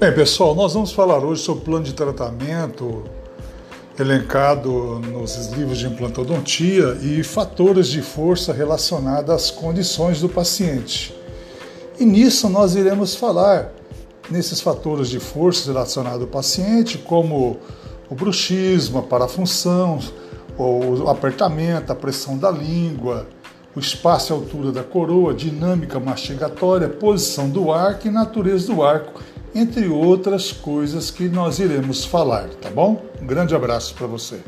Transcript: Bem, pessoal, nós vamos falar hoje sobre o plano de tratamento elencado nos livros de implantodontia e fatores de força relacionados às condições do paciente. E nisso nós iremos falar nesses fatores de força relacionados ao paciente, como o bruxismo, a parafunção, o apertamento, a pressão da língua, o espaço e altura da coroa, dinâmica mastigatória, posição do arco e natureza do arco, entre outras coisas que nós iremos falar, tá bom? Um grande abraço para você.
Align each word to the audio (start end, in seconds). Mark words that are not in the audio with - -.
Bem, 0.00 0.14
pessoal, 0.14 0.54
nós 0.54 0.72
vamos 0.72 0.92
falar 0.92 1.22
hoje 1.22 1.42
sobre 1.42 1.60
o 1.60 1.64
plano 1.66 1.84
de 1.84 1.92
tratamento 1.92 3.04
elencado 3.98 4.98
nos 4.98 5.48
livros 5.48 5.76
de 5.76 5.86
implantodontia 5.88 6.96
e 7.02 7.22
fatores 7.22 7.88
de 7.88 8.00
força 8.00 8.50
relacionados 8.50 9.28
às 9.28 9.50
condições 9.50 10.18
do 10.18 10.26
paciente. 10.26 11.14
E 11.98 12.06
nisso 12.06 12.48
nós 12.48 12.74
iremos 12.76 13.14
falar 13.14 13.72
nesses 14.30 14.62
fatores 14.62 15.10
de 15.10 15.20
força 15.20 15.70
relacionados 15.70 16.22
ao 16.22 16.28
paciente, 16.28 16.96
como 16.96 17.58
o 18.08 18.14
bruxismo, 18.14 19.00
a 19.00 19.02
parafunção, 19.02 19.98
o 20.56 21.10
apertamento, 21.10 21.92
a 21.92 21.94
pressão 21.94 22.38
da 22.38 22.50
língua, 22.50 23.26
o 23.76 23.78
espaço 23.78 24.32
e 24.32 24.34
altura 24.34 24.72
da 24.72 24.82
coroa, 24.82 25.34
dinâmica 25.34 26.00
mastigatória, 26.00 26.88
posição 26.88 27.50
do 27.50 27.70
arco 27.70 28.08
e 28.08 28.10
natureza 28.10 28.72
do 28.72 28.82
arco, 28.82 29.20
entre 29.54 29.88
outras 29.88 30.52
coisas 30.52 31.10
que 31.10 31.28
nós 31.28 31.58
iremos 31.58 32.04
falar, 32.04 32.48
tá 32.60 32.70
bom? 32.70 33.04
Um 33.20 33.26
grande 33.26 33.54
abraço 33.54 33.94
para 33.94 34.06
você. 34.06 34.40